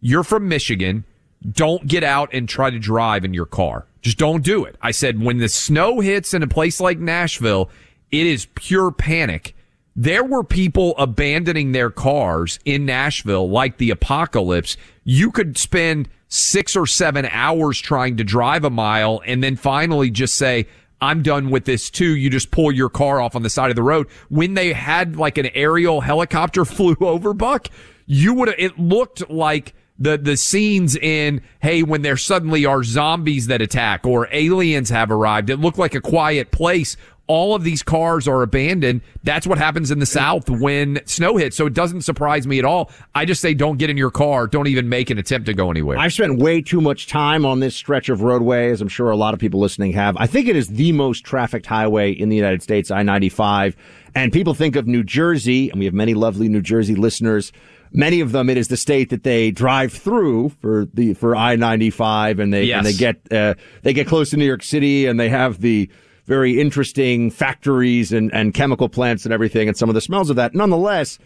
[0.00, 1.04] you're from Michigan.
[1.50, 3.86] Don't get out and try to drive in your car.
[4.02, 4.76] Just don't do it.
[4.82, 7.70] I said, when the snow hits in a place like Nashville,
[8.10, 9.55] it is pure panic.
[9.98, 14.76] There were people abandoning their cars in Nashville like the apocalypse.
[15.04, 20.10] You could spend six or seven hours trying to drive a mile and then finally
[20.10, 20.66] just say,
[21.00, 22.14] I'm done with this too.
[22.14, 24.08] You just pull your car off on the side of the road.
[24.28, 27.68] When they had like an aerial helicopter flew over Buck,
[28.04, 32.82] you would have, it looked like the the scenes in hey when there suddenly are
[32.82, 37.64] zombies that attack or aliens have arrived it looked like a quiet place all of
[37.64, 41.56] these cars are abandoned that's what happens in the south when snow hits.
[41.56, 42.90] So it doesn't surprise me at all.
[43.14, 44.46] I just say don't get in your car.
[44.46, 45.98] Don't even make an attempt to go anywhere.
[45.98, 49.16] I've spent way too much time on this stretch of roadway as i'm sure a
[49.16, 50.16] lot of people listening have.
[50.16, 53.74] I think it is the most trafficked highway in the united states i-95
[54.14, 57.52] and people think of new jersey and we have many lovely new jersey listeners.
[57.92, 61.56] Many of them it is the state that they drive through for the for I
[61.56, 62.78] ninety five, and they yes.
[62.78, 65.88] and they get uh, they get close to New York City, and they have the
[66.26, 70.36] very interesting factories and and chemical plants and everything, and some of the smells of
[70.36, 70.54] that.
[70.54, 71.18] Nonetheless,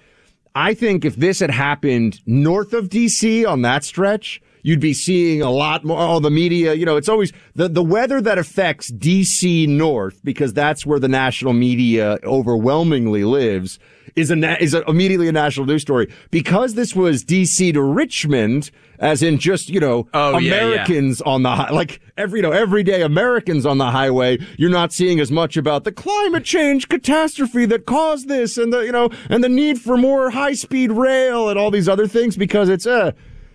[0.55, 3.45] I think if this had happened north of D.C.
[3.45, 4.41] on that stretch.
[4.63, 5.99] You'd be seeing a lot more.
[5.99, 10.53] All the media, you know, it's always the, the weather that affects DC North because
[10.53, 13.79] that's where the national media overwhelmingly lives
[14.17, 17.83] is a na- is a, immediately a national news story because this was DC to
[17.83, 21.33] Richmond, as in just you know oh, Americans yeah, yeah.
[21.33, 24.39] on the high, like every you know everyday Americans on the highway.
[24.59, 28.81] You're not seeing as much about the climate change catastrophe that caused this, and the
[28.81, 32.37] you know and the need for more high speed rail and all these other things
[32.37, 33.13] because it's uh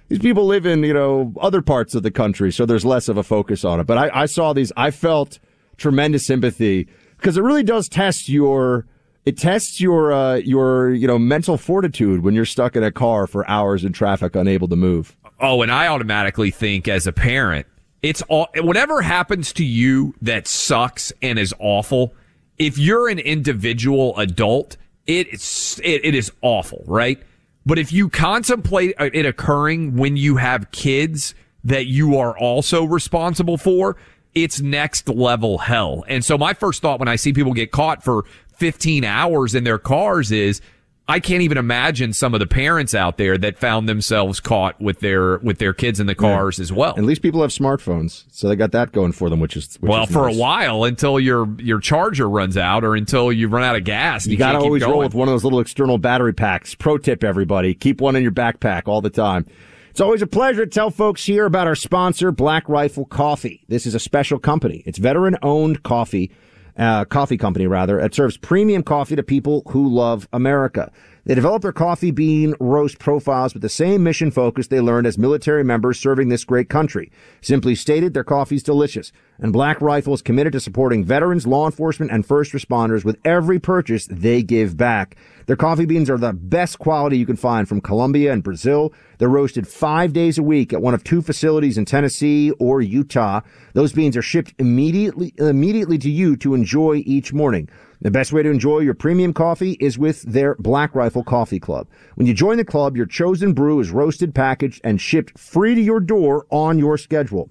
[0.08, 3.18] these people live in you know other parts of the country, so there's less of
[3.18, 3.86] a focus on it.
[3.86, 5.40] But I, I saw these, I felt
[5.78, 6.88] tremendous sympathy
[7.18, 8.86] because it really does test your
[9.26, 13.28] it tests your uh, your you know mental fortitude when you're stuck in a car
[13.28, 15.18] for hours in traffic, unable to move.
[15.40, 17.66] Oh, and I automatically think as a parent,
[18.02, 22.14] it's all whatever happens to you that sucks and is awful.
[22.58, 27.22] If you're an individual adult, it's it, it is awful, right?
[27.66, 32.84] But if you contemplate uh, it occurring when you have kids that you are also
[32.84, 33.98] responsible for,
[34.36, 36.04] it's next level hell.
[36.08, 38.26] And so my first thought when I see people get caught for
[38.58, 40.62] 15 hours in their cars is
[41.08, 45.02] I can't even imagine some of the parents out there that found themselves caught with
[45.02, 46.64] their with their kids in the cars yeah.
[46.64, 46.96] as well.
[46.98, 49.90] At least people have smartphones, so they got that going for them, which is which
[49.90, 50.36] well is for nice.
[50.36, 54.26] a while until your your charger runs out or until you run out of gas.
[54.26, 56.74] You, you got to always roll with one of those little external battery packs.
[56.74, 59.46] Pro tip, everybody: keep one in your backpack all the time.
[59.92, 63.64] It's always a pleasure to tell folks here about our sponsor, Black Rifle Coffee.
[63.70, 64.82] This is a special company.
[64.86, 66.32] It's veteran owned coffee
[66.78, 68.00] uh, coffee company rather.
[68.00, 70.92] It serves premium coffee to people who love America.
[71.26, 75.18] They develop their coffee bean roast profiles with the same mission focus they learned as
[75.18, 77.12] military members serving this great country.
[77.42, 79.12] Simply stated, their coffee's delicious.
[79.40, 83.58] And Black Rifle is committed to supporting veterans, law enforcement, and first responders with every
[83.58, 85.16] purchase they give back.
[85.48, 88.94] Their coffee beans are the best quality you can find from Colombia and Brazil.
[89.18, 93.42] They're roasted five days a week at one of two facilities in Tennessee or Utah.
[93.74, 97.68] Those beans are shipped immediately, immediately to you to enjoy each morning.
[98.06, 101.88] The best way to enjoy your premium coffee is with their Black Rifle Coffee Club.
[102.14, 105.82] When you join the club, your chosen brew is roasted, packaged, and shipped free to
[105.82, 107.50] your door on your schedule.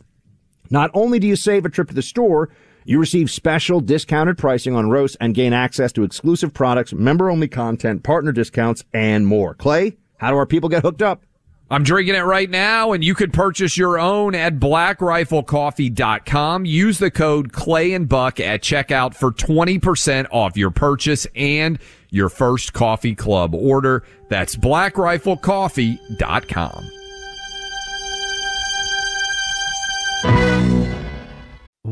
[0.70, 2.50] Not only do you save a trip to the store,
[2.84, 7.48] you receive special discounted pricing on roasts and gain access to exclusive products, member only
[7.48, 9.54] content, partner discounts, and more.
[9.54, 11.24] Clay, how do our people get hooked up?
[11.71, 16.67] I'm drinking it right now, and you could purchase your own at blackriflecoffee.com.
[16.67, 21.79] Use the code Clay and Buck at checkout for 20% off your purchase and
[22.10, 24.04] your first coffee club order.
[24.29, 26.90] That's blackriflecoffee.com.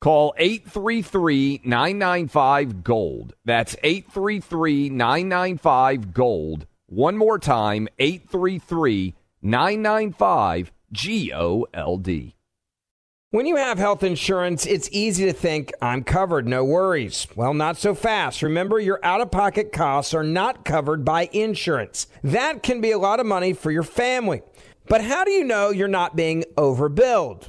[0.00, 3.34] Call 833 995 Gold.
[3.44, 6.66] That's 833 995 Gold.
[6.86, 12.34] One more time 833 995 G O L D.
[13.30, 17.26] When you have health insurance, it's easy to think, I'm covered, no worries.
[17.34, 18.40] Well, not so fast.
[18.40, 22.06] Remember, your out of pocket costs are not covered by insurance.
[22.22, 24.42] That can be a lot of money for your family.
[24.88, 27.48] But how do you know you're not being overbilled?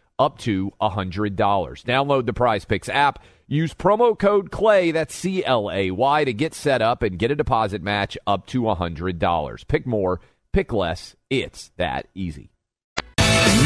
[0.19, 1.35] up to $100.
[1.35, 3.19] Download the Prize Picks app.
[3.47, 7.31] Use promo code CLAY, that's C L A Y, to get set up and get
[7.31, 9.67] a deposit match up to $100.
[9.67, 10.21] Pick more,
[10.53, 11.15] pick less.
[11.29, 12.51] It's that easy.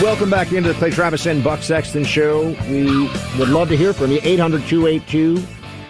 [0.02, 2.56] Welcome back into the Clay Travis and Buck Sexton show.
[2.68, 4.20] We would love to hear from you.
[4.24, 5.38] 800 282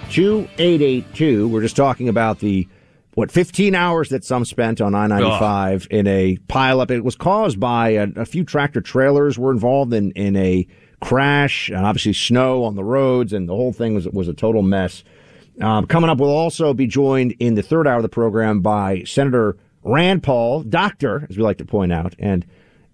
[0.10, 1.48] 2882.
[1.48, 2.68] We're just talking about the
[3.16, 6.92] what 15 hours that some spent on I-95 in a pileup.
[6.92, 10.68] It was caused by a, a, few tractor trailers were involved in in a
[11.02, 14.62] crash, and obviously snow on the roads, and the whole thing was was a total
[14.62, 15.04] mess.
[15.62, 19.04] Um, coming up, we'll also be joined in the third hour of the program by
[19.04, 22.46] Senator Rand Paul, Doctor, as we like to point out, and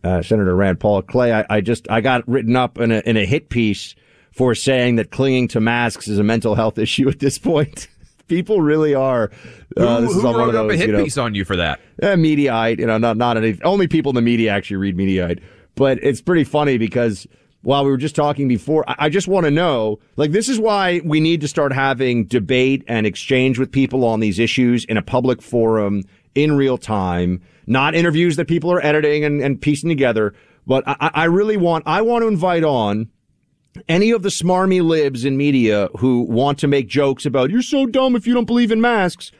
[0.04, 1.34] uh, Senator Rand Paul Clay.
[1.34, 3.96] I, I, just I got written up in a in a hit piece
[4.32, 7.88] for saying that clinging to masks is a mental health issue at this point.
[8.32, 9.30] People really are.
[9.76, 11.82] Uh, who, who wrote up those, a hit you know, piece on you for that?
[12.02, 13.60] Uh, Mediaite, you know, not not any.
[13.62, 15.42] Only people in the media actually read Mediaite,
[15.76, 17.28] but it's pretty funny because
[17.64, 20.60] while we were just talking before, I, I just want to know, like, this is
[20.60, 24.96] why we need to start having debate and exchange with people on these issues in
[24.96, 26.04] a public forum
[26.34, 30.34] in real time, not interviews that people are editing and, and piecing together.
[30.66, 33.10] But I, I really want, I want to invite on
[33.88, 37.86] any of the smarmy libs in media who want to make jokes about you're so
[37.86, 39.32] dumb if you don't believe in masks,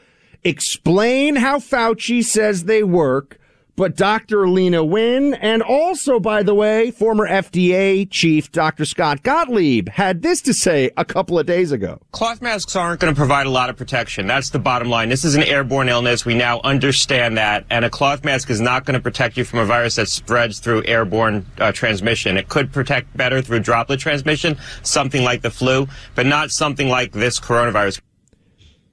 [0.44, 3.38] explain how Fauci says they work,
[3.82, 4.46] but Dr.
[4.46, 8.84] Leana Wen, and also, by the way, former FDA chief Dr.
[8.84, 12.00] Scott Gottlieb had this to say a couple of days ago.
[12.12, 14.28] Cloth masks aren't going to provide a lot of protection.
[14.28, 15.08] That's the bottom line.
[15.08, 16.24] This is an airborne illness.
[16.24, 17.64] We now understand that.
[17.70, 20.60] And a cloth mask is not going to protect you from a virus that spreads
[20.60, 22.36] through airborne uh, transmission.
[22.36, 27.10] It could protect better through droplet transmission, something like the flu, but not something like
[27.10, 28.00] this coronavirus.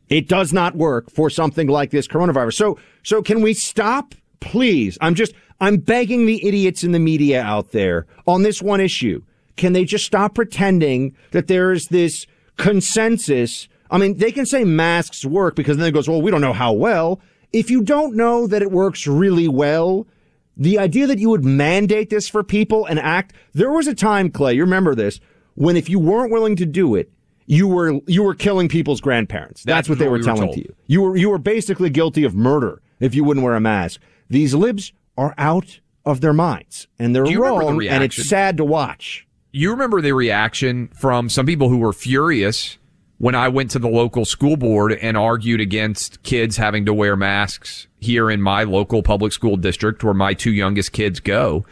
[0.08, 2.56] It does not work for something like this coronavirus.
[2.56, 4.98] So, so can we stop, please?
[5.02, 9.22] I'm just, I'm begging the idiots in the media out there on this one issue.
[9.58, 12.26] Can they just stop pretending that there is this
[12.58, 13.68] consensus?
[13.92, 16.54] I mean, they can say masks work because then it goes, well, we don't know
[16.54, 17.20] how well.
[17.52, 20.08] If you don't know that it works really well,
[20.56, 24.30] the idea that you would mandate this for people and act, there was a time,
[24.30, 25.20] Clay, you remember this,
[25.56, 27.12] when if you weren't willing to do it,
[27.48, 29.64] you were you were killing people's grandparents.
[29.64, 30.56] That's, That's what they were, we were telling told.
[30.56, 30.76] to you.
[30.86, 34.00] You were you were basically guilty of murder if you wouldn't wear a mask.
[34.30, 38.66] These libs are out of their minds and they're wrong, the and it's sad to
[38.66, 39.28] watch.
[39.52, 42.78] You remember the reaction from some people who were furious
[43.18, 47.16] when I went to the local school board and argued against kids having to wear
[47.16, 51.66] masks here in my local public school district where my two youngest kids go.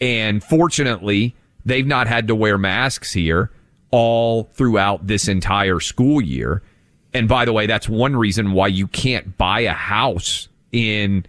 [0.00, 1.34] And fortunately,
[1.64, 3.50] they've not had to wear masks here
[3.90, 6.62] all throughout this entire school year.
[7.12, 11.26] And by the way, that's one reason why you can't buy a house in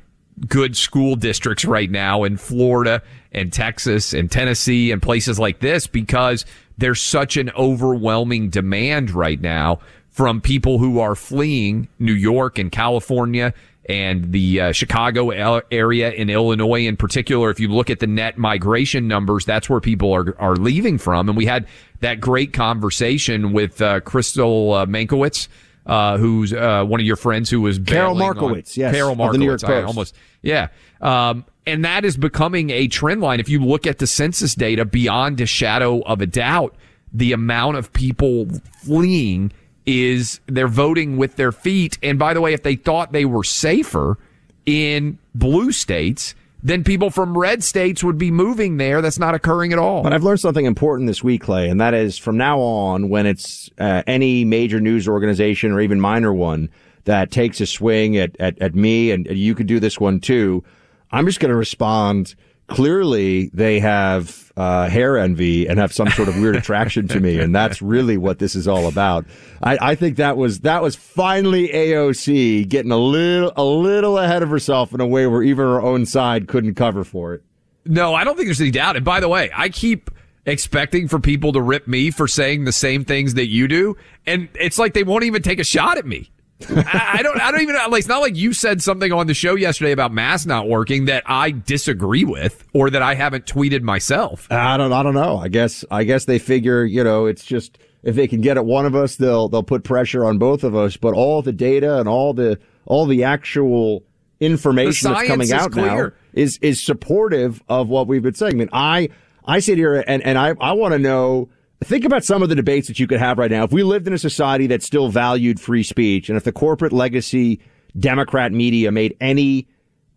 [0.47, 5.87] good school districts right now in Florida and Texas and Tennessee and places like this
[5.87, 6.45] because
[6.77, 9.79] there's such an overwhelming demand right now
[10.09, 13.53] from people who are fleeing New York and California
[13.87, 15.29] and the uh, Chicago
[15.71, 17.49] area in Illinois in particular.
[17.49, 21.29] If you look at the net migration numbers, that's where people are are leaving from.
[21.29, 21.67] And we had
[21.99, 25.47] that great conversation with uh, Crystal uh, Mankowitz.
[25.85, 28.75] Uh, who's uh, one of your friends who was Carol Markowitz?
[28.75, 29.33] On, yes, Carol Markowitz.
[29.33, 29.71] the New York Post.
[29.71, 30.69] I almost, yeah.
[30.99, 33.39] Um, and that is becoming a trend line.
[33.39, 36.75] If you look at the census data, beyond a shadow of a doubt,
[37.13, 38.47] the amount of people
[38.83, 39.51] fleeing
[39.85, 41.97] is they're voting with their feet.
[42.01, 44.17] And by the way, if they thought they were safer
[44.65, 46.33] in blue states,
[46.65, 48.99] then people from red states would be moving there.
[48.99, 50.01] That's not occurring at all.
[50.01, 53.27] But I've learned something important this week, Clay, and that is from now on, when
[53.27, 56.71] it's uh, any major news organization or even minor one
[57.03, 60.63] that takes a swing at, at, at me, and you could do this one too,
[61.11, 62.33] I'm just going to respond
[62.67, 67.39] clearly they have uh, hair envy and have some sort of weird attraction to me,
[67.39, 69.25] and that's really what this is all about.
[69.61, 74.43] I, I, think that was that was finally AOC getting a little a little ahead
[74.43, 77.43] of herself in a way where even her own side couldn't cover for it.
[77.85, 78.95] No, I don't think there's any doubt.
[78.95, 80.09] And by the way, I keep
[80.45, 84.47] expecting for people to rip me for saying the same things that you do, and
[84.55, 86.31] it's like they won't even take a shot at me.
[86.69, 87.39] I, I, don't.
[87.41, 87.75] I don't even.
[87.75, 91.05] Like, it's not like you said something on the show yesterday about mass not working
[91.05, 94.49] that I disagree with, or that I haven't tweeted myself.
[94.51, 94.93] I don't.
[94.93, 95.37] I don't know.
[95.37, 95.83] I guess.
[95.91, 96.85] I guess they figure.
[96.85, 99.83] You know, it's just if they can get at one of us, they'll they'll put
[99.83, 100.95] pressure on both of us.
[100.95, 104.03] But all the data and all the all the actual
[104.39, 105.85] information that's coming out clear.
[105.85, 108.53] now is is supportive of what we've been saying.
[108.53, 109.09] I mean, I
[109.45, 111.49] I sit here and and I I want to know
[111.83, 113.63] Think about some of the debates that you could have right now.
[113.63, 116.93] If we lived in a society that still valued free speech and if the corporate
[116.93, 117.59] legacy
[117.97, 119.67] Democrat media made any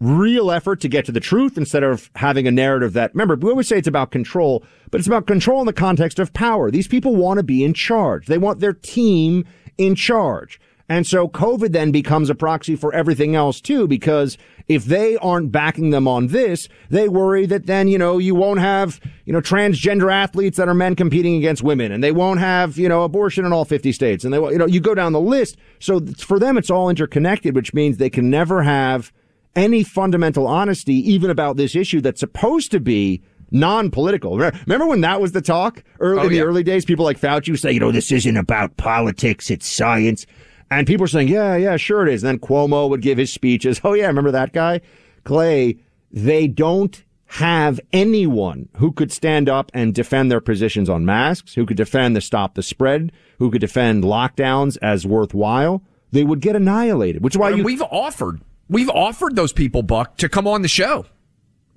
[0.00, 3.50] real effort to get to the truth instead of having a narrative that, remember, we
[3.50, 6.70] always say it's about control, but it's about control in the context of power.
[6.70, 8.26] These people want to be in charge.
[8.26, 9.44] They want their team
[9.76, 10.60] in charge.
[10.88, 15.52] And so COVID then becomes a proxy for everything else too, because if they aren't
[15.52, 19.40] backing them on this, they worry that then, you know, you won't have, you know,
[19.40, 23.44] transgender athletes that are men competing against women and they won't have, you know, abortion
[23.44, 24.24] in all 50 states.
[24.24, 25.58] And they, you know, you go down the list.
[25.78, 29.12] So for them, it's all interconnected, which means they can never have
[29.54, 34.38] any fundamental honesty, even about this issue that's supposed to be non-political.
[34.38, 36.42] Remember when that was the talk early oh, in the yeah.
[36.42, 36.84] early days?
[36.84, 40.26] People like Fauci would say, you know, this isn't about politics, it's science.
[40.70, 42.22] And people are saying, yeah, yeah, sure it is.
[42.22, 43.80] And then Cuomo would give his speeches.
[43.84, 44.80] Oh, yeah, remember that guy?
[45.24, 45.78] Clay,
[46.10, 47.02] they don't
[47.32, 52.16] have anyone who could stand up and defend their positions on masks, who could defend
[52.16, 55.82] the stop the spread, who could defend lockdowns as worthwhile.
[56.10, 57.62] They would get annihilated, which is why you.
[57.62, 61.04] We've offered, we've offered those people, Buck, to come on the show.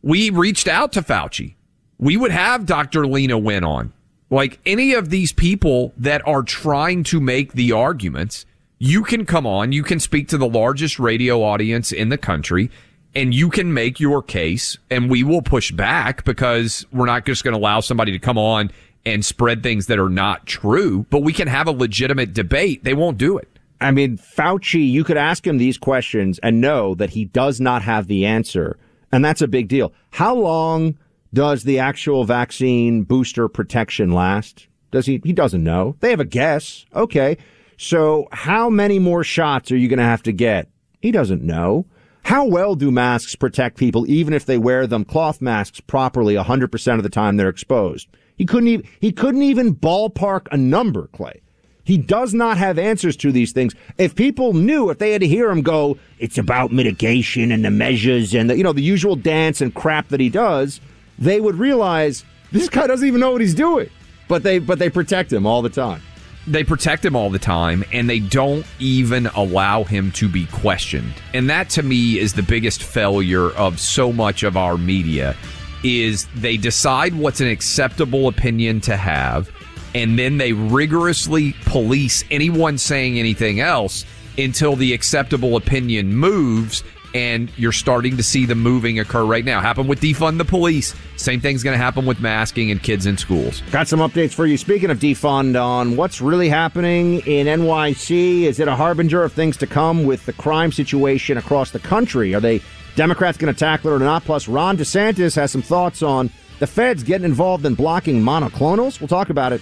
[0.02, 1.56] We reached out to Fauci.
[2.00, 3.04] We would have Dr.
[3.04, 3.94] Leana Wen on.
[4.30, 8.46] Like any of these people that are trying to make the arguments
[8.84, 12.72] you can come on, you can speak to the largest radio audience in the country,
[13.14, 17.44] and you can make your case, and we will push back because we're not just
[17.44, 18.72] going to allow somebody to come on
[19.06, 22.84] and spread things that are not true, but we can have a legitimate debate.
[22.84, 23.60] They won't do it.
[23.80, 27.84] I mean, Fauci, you could ask him these questions and know that he does not
[27.84, 28.80] have the answer.
[29.12, 29.94] And that's a big deal.
[30.10, 30.98] How long
[31.36, 34.66] does the actual vaccine booster protection last?
[34.90, 35.22] Does he?
[35.24, 35.98] He doesn't know.
[36.00, 36.88] They have a guess.
[36.96, 37.38] Okay.
[37.84, 40.70] So how many more shots are you going to have to get?
[41.02, 41.88] He doesn't know.
[42.22, 46.98] How well do masks protect people even if they wear them cloth masks properly 100%
[46.98, 48.08] of the time they're exposed?
[48.38, 51.42] He couldn't even, he couldn't even ballpark a number, Clay.
[51.84, 53.74] He does not have answers to these things.
[53.98, 57.72] If people knew, if they had to hear him go, it's about mitigation and the
[57.72, 60.80] measures and the, you know, the usual dance and crap that he does,
[61.18, 63.90] they would realize this guy doesn't even know what he's doing.
[64.28, 66.04] But they, but they protect him all the time.
[66.48, 71.14] They protect him all the time and they don't even allow him to be questioned.
[71.34, 75.36] And that to me is the biggest failure of so much of our media
[75.84, 79.50] is they decide what's an acceptable opinion to have
[79.94, 84.06] and then they rigorously police anyone saying anything else
[84.38, 86.84] until the acceptable opinion moves
[87.14, 89.62] and you're starting to see the moving occur right now.
[89.62, 90.96] Happened with defund the police.
[91.18, 93.62] Same thing's going to happen with masking and kids in schools.
[93.72, 94.58] Got some updates for you.
[94.58, 99.58] Speaking of defund, on what's really happening in NYC, is it a harbinger of things
[99.58, 102.34] to come with the crime situation across the country?
[102.34, 102.62] Are they
[102.96, 104.24] Democrats going to tackle it or not?
[104.24, 109.00] Plus, Ron DeSantis has some thoughts on the feds getting involved in blocking monoclonals.
[109.00, 109.62] We'll talk about it.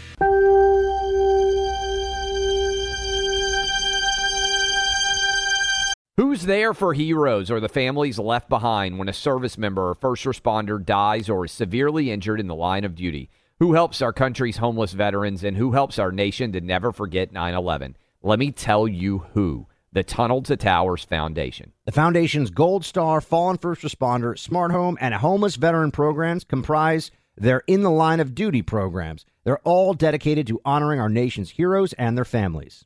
[6.39, 10.23] Who's there for heroes or the families left behind when a service member or first
[10.23, 13.29] responder dies or is severely injured in the line of duty?
[13.59, 17.53] Who helps our country's homeless veterans and who helps our nation to never forget 9
[17.53, 17.97] 11?
[18.23, 21.73] Let me tell you who the Tunnel to Towers Foundation.
[21.83, 27.63] The Foundation's Gold Star, Fallen First Responder, Smart Home, and Homeless Veteran programs comprise their
[27.67, 29.25] In the Line of Duty programs.
[29.43, 32.85] They're all dedicated to honoring our nation's heroes and their families.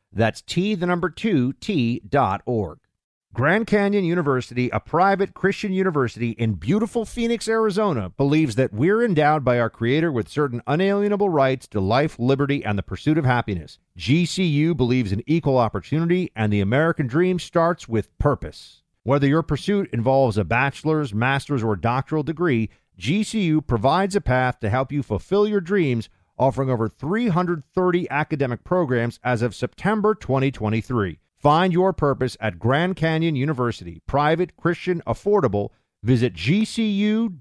[0.13, 2.79] That's T, the number two, T dot org.
[3.33, 9.45] Grand Canyon University, a private Christian university in beautiful Phoenix, Arizona, believes that we're endowed
[9.45, 13.79] by our Creator with certain unalienable rights to life, liberty, and the pursuit of happiness.
[13.97, 18.83] GCU believes in equal opportunity, and the American dream starts with purpose.
[19.03, 24.69] Whether your pursuit involves a bachelor's, master's, or doctoral degree, GCU provides a path to
[24.69, 26.09] help you fulfill your dreams
[26.41, 31.19] offering over 330 academic programs as of September 2023.
[31.37, 35.69] Find your purpose at Grand Canyon University, private, Christian, affordable.
[36.01, 37.37] Visit gcu.edu.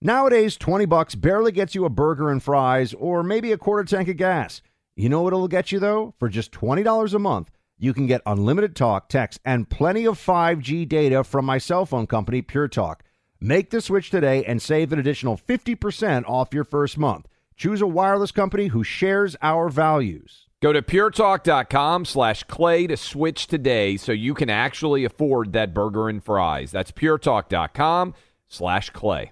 [0.00, 4.08] Nowadays, 20 bucks barely gets you a burger and fries or maybe a quarter tank
[4.08, 4.62] of gas.
[4.94, 6.14] You know what it'll get you though?
[6.18, 10.88] For just $20 a month, you can get unlimited talk, text, and plenty of 5G
[10.88, 13.02] data from my cell phone company, Pure Talk.
[13.40, 17.26] Make the switch today and save an additional 50% off your first month.
[17.62, 20.48] Choose a wireless company who shares our values.
[20.60, 26.08] Go to puretalk.com slash clay to switch today so you can actually afford that burger
[26.08, 26.72] and fries.
[26.72, 28.14] That's puretalk.com
[28.48, 29.30] slash clay.